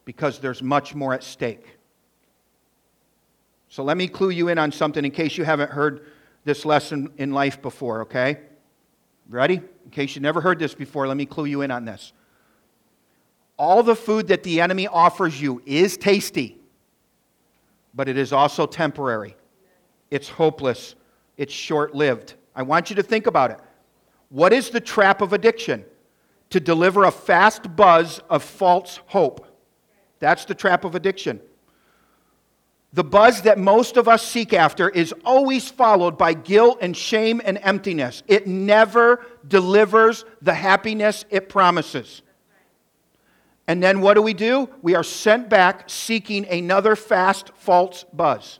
[0.04, 1.77] because there's much more at stake.
[3.68, 6.06] So let me clue you in on something in case you haven't heard
[6.44, 8.38] this lesson in life before, okay?
[9.28, 9.56] Ready?
[9.56, 12.12] In case you never heard this before, let me clue you in on this.
[13.58, 16.58] All the food that the enemy offers you is tasty,
[17.92, 19.36] but it is also temporary.
[20.10, 20.94] It's hopeless.
[21.36, 22.34] It's short lived.
[22.54, 23.60] I want you to think about it.
[24.30, 25.84] What is the trap of addiction?
[26.50, 29.46] To deliver a fast buzz of false hope.
[30.18, 31.40] That's the trap of addiction.
[32.94, 37.42] The buzz that most of us seek after is always followed by guilt and shame
[37.44, 38.22] and emptiness.
[38.26, 42.22] It never delivers the happiness it promises.
[43.66, 44.70] And then what do we do?
[44.80, 48.58] We are sent back seeking another fast, false buzz.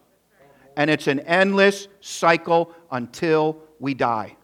[0.77, 4.37] And it's an endless cycle until we die.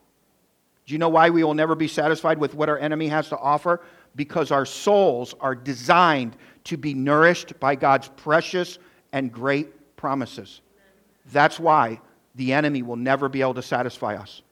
[0.87, 3.38] Do you know why we will never be satisfied with what our enemy has to
[3.38, 3.83] offer?
[4.16, 8.79] Because our souls are designed to be nourished by God's precious
[9.12, 9.68] and great
[10.05, 10.61] promises.
[11.33, 11.99] That's why
[12.35, 14.43] the enemy will never be able to satisfy us.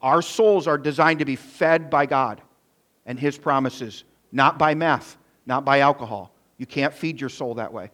[0.00, 2.40] Our souls are designed to be fed by God
[3.04, 6.32] and His promises, not by meth, not by alcohol.
[6.56, 7.90] You can't feed your soul that way.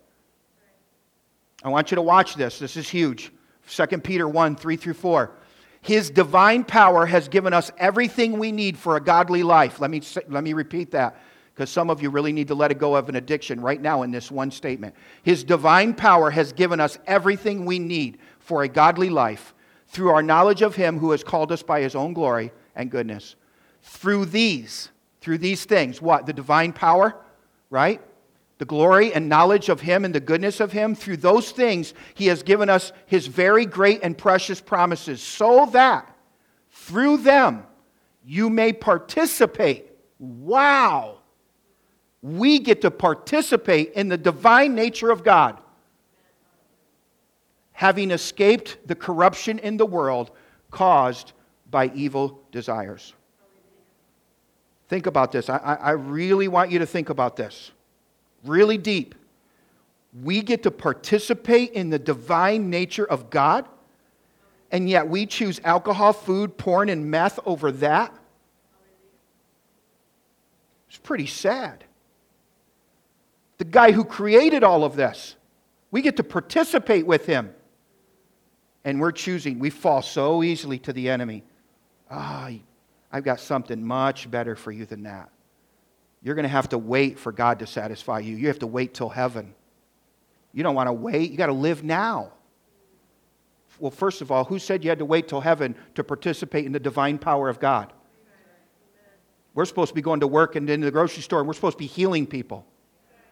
[1.65, 2.59] I want you to watch this.
[2.59, 3.33] This is huge.
[3.71, 5.33] 2 Peter 1 3 through 4.
[5.81, 9.81] His divine power has given us everything we need for a godly life.
[9.81, 11.19] Let me, let me repeat that
[11.59, 14.05] because some of you really need to let it go of an addiction right now
[14.05, 14.95] in this one statement.
[15.25, 19.55] His divine power has given us everything we need for a godly life
[19.89, 23.35] through our knowledge of Him who has called us by His own glory and goodness.
[23.83, 24.91] Through these,
[25.21, 26.27] through these things, what?
[26.27, 27.17] The divine power,
[27.71, 28.01] right?
[28.59, 32.27] the glory and knowledge of Him and the goodness of Him, through those things, He
[32.27, 36.13] has given us His very great and precious promises, so that
[36.71, 37.65] through them
[38.25, 41.18] you may participate, wow,
[42.23, 45.59] we get to participate in the divine nature of God.
[47.73, 50.33] Having escaped the corruption in the world
[50.71, 51.33] caused
[51.71, 53.15] by evil desires.
[54.89, 55.49] Think about this.
[55.49, 57.71] I, I really want you to think about this.
[58.45, 59.15] Really deep.
[60.23, 63.69] We get to participate in the divine nature of God,
[64.73, 68.13] and yet we choose alcohol, food, porn, and meth over that.
[70.89, 71.85] It's pretty sad.
[73.59, 75.37] The guy who created all of this,
[75.91, 77.55] we get to participate with him.
[78.85, 81.43] And we're choosing, we fall so easily to the enemy.
[82.11, 82.59] Ah, oh,
[83.13, 85.31] I've got something much better for you than that.
[86.23, 88.37] You're going to have to wait for God to satisfy you.
[88.37, 89.55] You have to wait till heaven.
[90.53, 92.33] You don't want to wait, you got to live now.
[93.79, 96.73] Well, first of all, who said you had to wait till heaven to participate in
[96.73, 97.93] the divine power of God?
[99.55, 101.77] We're supposed to be going to work and into the grocery store, and we're supposed
[101.77, 102.65] to be healing people.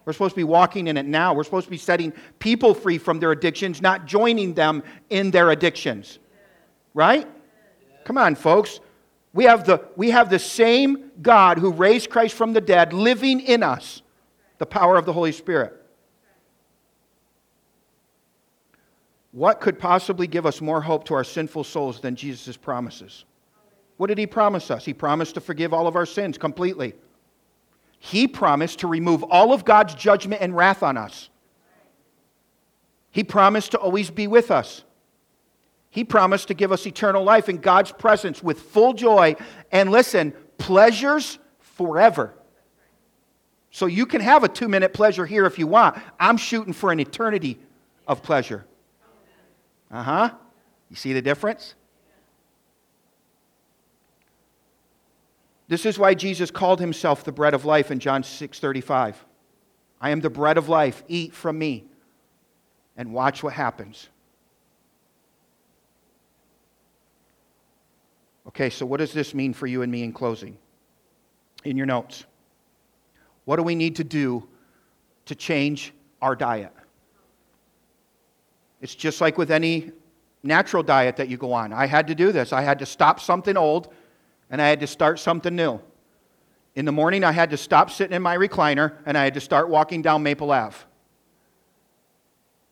[0.07, 1.35] We're supposed to be walking in it now.
[1.35, 5.51] We're supposed to be setting people free from their addictions, not joining them in their
[5.51, 6.21] addictions.
[6.95, 7.29] Right?
[8.05, 8.79] Come on, folks.
[9.33, 13.41] We have, the, we have the same God who raised Christ from the dead living
[13.41, 14.01] in us,
[14.59, 15.75] the power of the Holy Spirit.
[19.33, 23.25] What could possibly give us more hope to our sinful souls than Jesus' promises?
[23.97, 24.85] What did he promise us?
[24.85, 26.95] He promised to forgive all of our sins completely.
[27.99, 31.29] He promised to remove all of God's judgment and wrath on us.
[33.11, 34.85] He promised to always be with us.
[35.91, 39.37] He promised to give us eternal life in God's presence with full joy
[39.73, 42.35] and listen, pleasures forever.
[43.71, 45.99] So you can have a two minute pleasure here if you want.
[46.21, 47.59] I'm shooting for an eternity
[48.07, 48.67] of pleasure.
[49.91, 50.31] Uh huh.
[50.91, 51.75] You see the difference?
[55.69, 59.25] This is why Jesus called himself the bread of life in John 6:35.
[60.01, 61.03] I am the bread of life.
[61.09, 61.89] Eat from me
[62.97, 64.09] and watch what happens.
[68.49, 70.57] Okay, so what does this mean for you and me in closing?
[71.65, 72.25] In your notes.
[73.45, 74.49] What do we need to do
[75.27, 75.93] to change
[76.23, 76.73] our diet?
[78.81, 79.91] It's just like with any
[80.43, 81.73] natural diet that you go on.
[81.73, 82.53] I had to do this.
[82.53, 83.93] I had to stop something old
[84.51, 85.81] and I had to start something new.
[86.75, 89.41] In the morning, I had to stop sitting in my recliner and I had to
[89.41, 90.77] start walking down Maple Ave.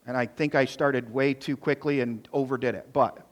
[0.07, 2.93] And I think I started way too quickly and overdid it.
[2.93, 3.27] But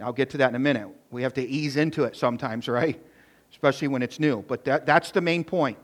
[0.00, 0.88] I'll get to that in a minute.
[1.10, 3.02] We have to ease into it sometimes, right?
[3.50, 4.44] Especially when it's new.
[4.46, 5.76] But that, that's the main point.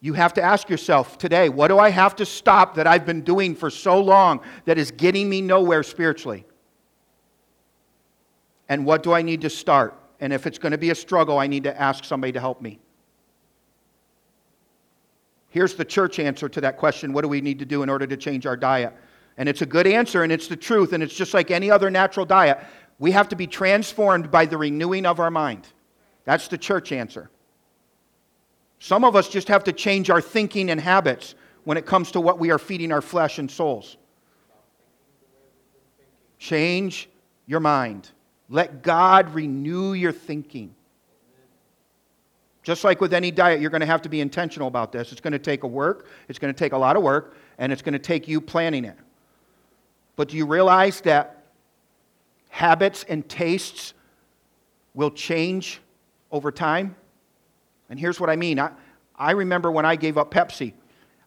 [0.00, 3.22] You have to ask yourself today what do I have to stop that I've been
[3.22, 6.44] doing for so long that is getting me nowhere spiritually?
[8.68, 9.94] And what do I need to start?
[10.22, 12.62] And if it's going to be a struggle, I need to ask somebody to help
[12.62, 12.78] me.
[15.48, 18.06] Here's the church answer to that question what do we need to do in order
[18.06, 18.94] to change our diet?
[19.36, 21.90] And it's a good answer, and it's the truth, and it's just like any other
[21.90, 22.60] natural diet.
[23.00, 25.66] We have to be transformed by the renewing of our mind.
[26.24, 27.28] That's the church answer.
[28.78, 32.20] Some of us just have to change our thinking and habits when it comes to
[32.20, 33.96] what we are feeding our flesh and souls.
[36.38, 37.08] Change
[37.46, 38.08] your mind.
[38.52, 40.74] Let God renew your thinking.
[42.62, 45.10] Just like with any diet, you're going to have to be intentional about this.
[45.10, 47.72] It's going to take a work, it's going to take a lot of work, and
[47.72, 48.96] it's going to take you planning it.
[50.14, 51.42] But do you realize that
[52.50, 53.94] habits and tastes
[54.92, 55.80] will change
[56.30, 56.94] over time.
[57.88, 58.72] And here's what I mean I,
[59.16, 60.74] I remember when I gave up Pepsi,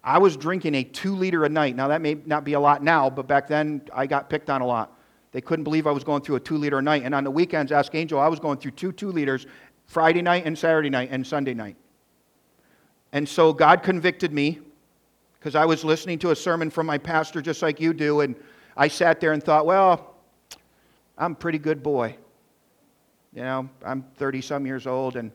[0.03, 1.75] I was drinking a two liter a night.
[1.75, 4.61] Now, that may not be a lot now, but back then I got picked on
[4.61, 4.94] a lot.
[5.35, 7.03] They couldn't believe I was going through a two liter a night.
[7.03, 9.47] And on the weekends, Ask Angel, I was going through two two liters
[9.85, 11.75] Friday night and Saturday night and Sunday night.
[13.11, 14.61] And so God convicted me
[15.37, 18.21] because I was listening to a sermon from my pastor just like you do.
[18.21, 18.33] And
[18.77, 20.15] I sat there and thought, well,
[21.17, 22.15] I'm a pretty good boy.
[23.33, 25.33] You know, I'm 30 some years old and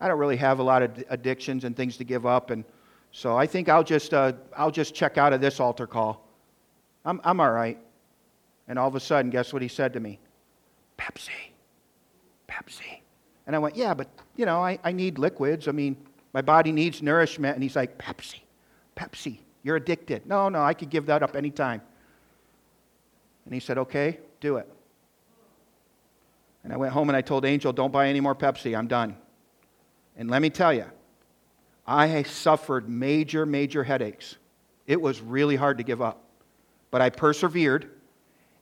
[0.00, 2.48] I don't really have a lot of addictions and things to give up.
[2.48, 2.64] And
[3.10, 6.26] so I think I'll just, uh, I'll just check out of this altar call.
[7.04, 7.76] I'm, I'm all right.
[8.68, 10.18] And all of a sudden, guess what he said to me?
[10.98, 11.30] Pepsi.
[12.48, 13.00] Pepsi.
[13.46, 15.68] And I went, yeah, but, you know, I, I need liquids.
[15.68, 15.96] I mean,
[16.32, 17.54] my body needs nourishment.
[17.54, 18.40] And he's like, Pepsi.
[18.96, 19.38] Pepsi.
[19.62, 20.26] You're addicted.
[20.26, 21.82] No, no, I could give that up anytime.
[23.44, 24.68] And he said, okay, do it.
[26.64, 28.76] And I went home and I told Angel, don't buy any more Pepsi.
[28.76, 29.16] I'm done.
[30.16, 30.84] And let me tell you,
[31.86, 34.36] I suffered major, major headaches.
[34.86, 36.24] It was really hard to give up.
[36.90, 37.90] But I persevered,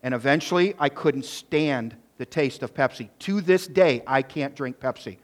[0.02, 3.08] and eventually I couldn't stand the taste of Pepsi.
[3.20, 5.18] To this day, I can't drink Pepsi.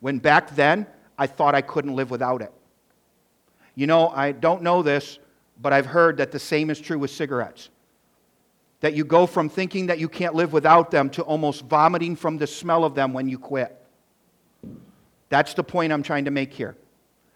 [0.00, 0.86] When back then,
[1.18, 2.52] I thought I couldn't live without it.
[3.74, 5.18] You know, I don't know this,
[5.60, 7.70] but I've heard that the same is true with cigarettes.
[8.80, 12.38] That you go from thinking that you can't live without them to almost vomiting from
[12.38, 13.76] the smell of them when you quit.
[15.28, 16.76] That's the point I'm trying to make here.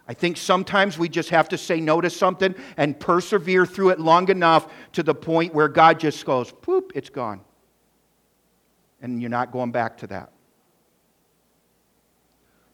[0.07, 4.01] I think sometimes we just have to say no to something and persevere through it
[4.01, 7.41] long enough to the point where God just goes, poop, it's gone.
[9.01, 10.31] And you're not going back to that.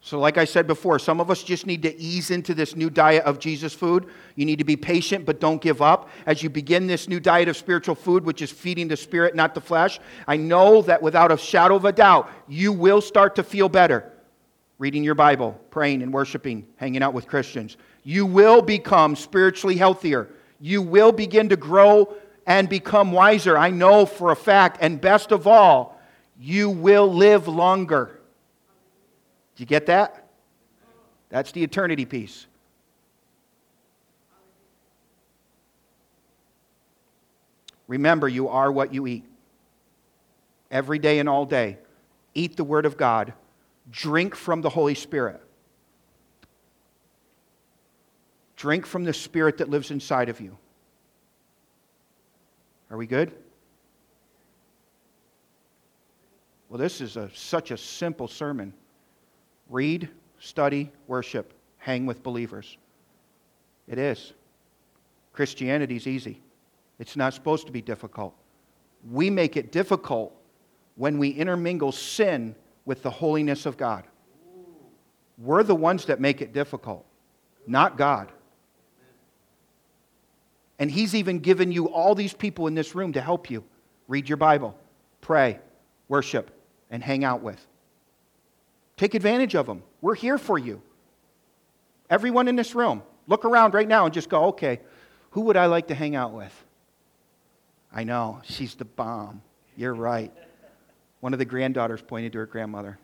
[0.02, 2.88] So, like I said before, some of us just need to ease into this new
[2.88, 4.06] diet of Jesus food.
[4.34, 6.08] You need to be patient, but don't give up.
[6.24, 9.54] As you begin this new diet of spiritual food, which is feeding the spirit, not
[9.54, 13.42] the flesh, I know that without a shadow of a doubt, you will start to
[13.42, 14.10] feel better
[14.80, 17.76] reading your Bible, praying and worshiping, hanging out with Christians.
[18.02, 20.30] You will become spiritually healthier.
[20.58, 22.16] You will begin to grow
[22.46, 23.58] and become wiser.
[23.58, 24.78] I know for a fact.
[24.80, 26.00] And best of all,
[26.40, 28.20] you will live longer.
[29.54, 30.30] Do you get that?
[31.28, 32.46] That's the eternity piece.
[37.86, 39.26] Remember, you are what you eat.
[40.70, 41.76] Every day and all day.
[42.32, 43.34] Eat the Word of God
[43.90, 45.40] drink from the Holy Spirit.
[48.56, 50.56] Drink from the Spirit that lives inside of you.
[52.90, 53.32] Are we good?
[56.68, 58.72] Well, this is a, such a simple sermon.
[59.68, 62.76] Read, study, worship, hang with believers.
[63.88, 64.32] It is.
[65.32, 66.40] Christianity is easy.
[66.98, 68.34] It's not supposed to be difficult.
[69.10, 70.34] We make it difficult
[70.96, 72.54] when we intermingle sin
[72.84, 74.04] with the holiness of God.
[75.38, 77.06] We're the ones that make it difficult,
[77.66, 78.30] not God.
[80.78, 83.64] And He's even given you all these people in this room to help you
[84.08, 84.76] read your Bible,
[85.20, 85.58] pray,
[86.08, 86.50] worship,
[86.90, 87.64] and hang out with.
[88.96, 89.82] Take advantage of them.
[90.00, 90.82] We're here for you.
[92.10, 94.80] Everyone in this room, look around right now and just go, okay,
[95.30, 96.52] who would I like to hang out with?
[97.92, 99.42] I know, she's the bomb.
[99.76, 100.32] You're right.
[101.20, 102.98] One of the granddaughters pointed to her grandmother.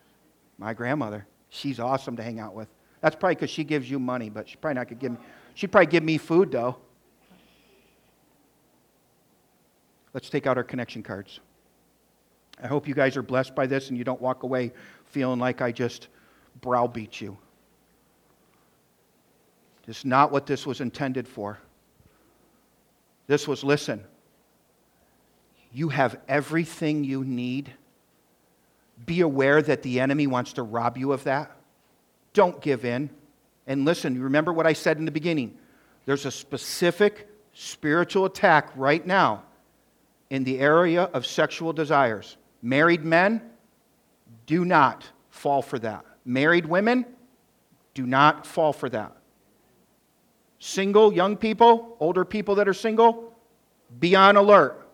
[0.59, 1.27] My grandmother.
[1.49, 2.69] She's awesome to hang out with.
[3.01, 5.19] That's probably because she gives you money, but she probably not could give me.
[5.55, 6.77] She'd probably give me food though.
[10.13, 11.41] Let's take out our connection cards.
[12.63, 14.73] I hope you guys are blessed by this and you don't walk away
[15.05, 16.09] feeling like I just
[16.63, 17.37] browbeat you.
[19.87, 21.59] It's not what this was intended for.
[23.27, 24.05] This was listen,
[25.73, 27.73] you have everything you need
[29.05, 31.51] be aware that the enemy wants to rob you of that.
[32.33, 33.11] Don't give in.
[33.67, 35.59] And listen, remember what I said in the beginning.
[36.07, 39.43] There's a specific spiritual attack right now
[40.31, 42.37] in the area of sexual desires.
[42.63, 43.43] Married men,
[44.47, 46.05] do not fall for that.
[46.25, 47.05] Married women,
[47.95, 49.17] do not fall for that.
[50.59, 53.33] Single young people, older people that are single,
[54.01, 54.89] be on alert.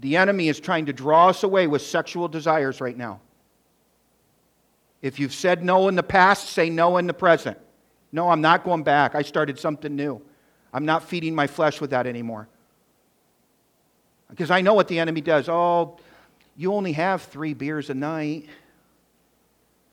[0.00, 3.20] The enemy is trying to draw us away with sexual desires right now.
[5.06, 7.56] If you've said no in the past, say no in the present.
[8.10, 9.14] No, I'm not going back.
[9.14, 10.20] I started something new.
[10.72, 12.48] I'm not feeding my flesh with that anymore.
[14.28, 15.48] Because I know what the enemy does.
[15.48, 15.96] Oh,
[16.56, 18.48] you only have three beers a night.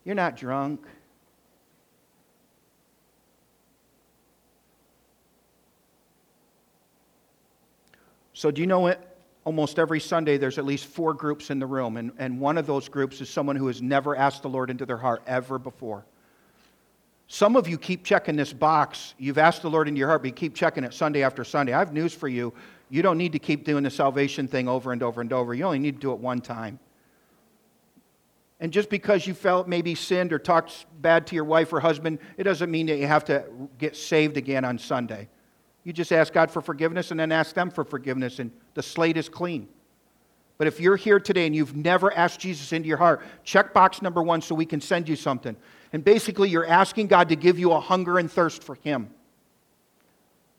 [0.04, 0.84] You're not drunk.
[8.32, 9.13] So, do you know what?
[9.44, 12.66] Almost every Sunday, there's at least four groups in the room, and, and one of
[12.66, 16.04] those groups is someone who has never asked the Lord into their heart ever before.
[17.26, 19.14] Some of you keep checking this box.
[19.18, 21.72] You've asked the Lord into your heart, but you keep checking it Sunday after Sunday.
[21.72, 22.52] I have news for you.
[22.90, 25.54] You don't need to keep doing the salvation thing over and over and over.
[25.54, 26.78] You only need to do it one time.
[28.60, 32.18] And just because you felt maybe sinned or talked bad to your wife or husband,
[32.36, 33.44] it doesn't mean that you have to
[33.78, 35.28] get saved again on Sunday.
[35.84, 39.16] You just ask God for forgiveness and then ask them for forgiveness, and the slate
[39.16, 39.68] is clean.
[40.56, 44.00] But if you're here today and you've never asked Jesus into your heart, check box
[44.00, 45.56] number one so we can send you something.
[45.92, 49.10] And basically, you're asking God to give you a hunger and thirst for Him.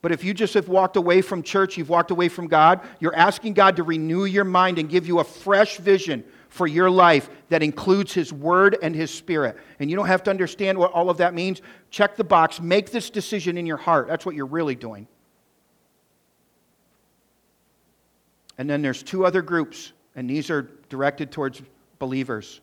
[0.01, 3.15] But if you just have walked away from church, you've walked away from God, you're
[3.15, 7.29] asking God to renew your mind and give you a fresh vision for your life
[7.49, 9.57] that includes His Word and His Spirit.
[9.79, 11.61] And you don't have to understand what all of that means.
[11.89, 14.07] Check the box, make this decision in your heart.
[14.07, 15.07] That's what you're really doing.
[18.57, 21.61] And then there's two other groups, and these are directed towards
[21.99, 22.61] believers.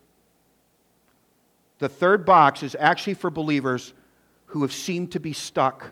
[1.79, 3.93] The third box is actually for believers
[4.47, 5.91] who have seemed to be stuck.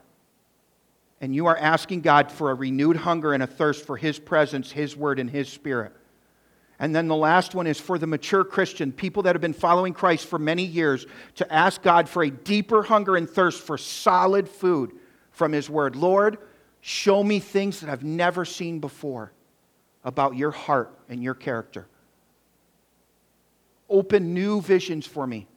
[1.20, 4.72] And you are asking God for a renewed hunger and a thirst for His presence,
[4.72, 5.94] His word, and His spirit.
[6.80, 9.94] And then the last one is for the mature Christian, people that have been following
[9.94, 14.50] Christ for many years, to ask God for a deeper hunger and thirst for solid
[14.50, 14.94] food,
[15.30, 15.96] from His Word.
[15.96, 16.40] Lord,
[16.82, 19.32] show me things that I've never seen before
[20.04, 21.88] about your heart and your character.
[23.90, 25.48] Open new visions for me.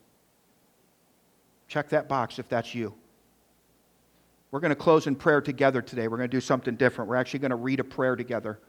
[1.69, 2.95] Check that box if that's you.
[4.51, 6.07] We're going to close in prayer together today.
[6.07, 7.09] We're going to do something different.
[7.09, 8.61] We're actually going to read a prayer together.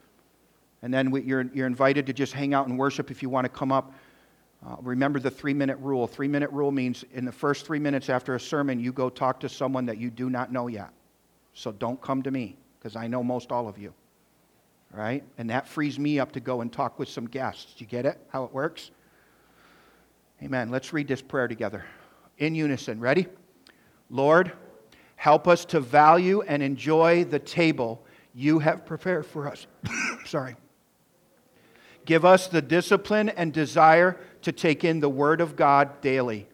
[0.81, 3.45] And then we, you're, you're invited to just hang out and worship if you want
[3.45, 3.93] to come up.
[4.65, 6.07] Uh, remember the three minute rule.
[6.07, 9.39] Three minute rule means in the first three minutes after a sermon, you go talk
[9.41, 10.89] to someone that you do not know yet.
[11.53, 13.93] So don't come to me because I know most all of you.
[14.95, 15.23] Right?
[15.37, 17.73] And that frees me up to go and talk with some guests.
[17.73, 18.17] Do You get it?
[18.29, 18.91] How it works?
[20.41, 20.69] Amen.
[20.69, 21.83] Let's read this prayer together
[22.37, 22.99] in unison.
[22.99, 23.27] Ready?
[24.09, 24.53] Lord,
[25.17, 29.67] help us to value and enjoy the table you have prepared for us.
[30.25, 30.55] Sorry.
[32.05, 36.47] Give us the discipline and desire to take in the Word of God daily.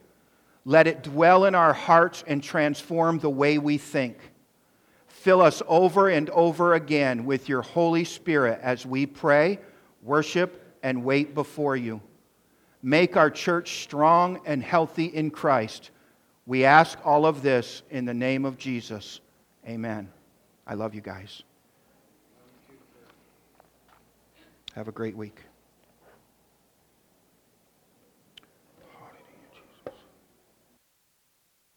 [0.64, 4.18] Let it dwell in our hearts and transform the way we think.
[5.22, 9.60] Fill us over and over again with your Holy Spirit as we pray,
[10.02, 12.02] worship, and wait before you.
[12.82, 15.92] Make our church strong and healthy in Christ.
[16.48, 19.22] We ask all of this in the name of Jesus.
[19.68, 20.10] Amen.
[20.66, 21.44] I love you guys.
[24.74, 25.40] Have a great week.